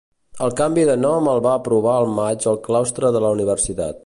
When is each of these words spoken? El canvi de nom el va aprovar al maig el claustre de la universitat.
El 0.45 0.53
canvi 0.61 0.85
de 0.91 0.95
nom 1.01 1.29
el 1.35 1.43
va 1.49 1.53
aprovar 1.59 1.93
al 1.99 2.09
maig 2.21 2.51
el 2.55 2.61
claustre 2.67 3.17
de 3.19 3.27
la 3.27 3.37
universitat. 3.39 3.99